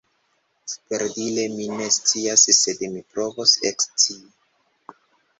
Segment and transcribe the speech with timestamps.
[0.91, 4.19] Verdire, mi ne scias, sed mi provos ekscii.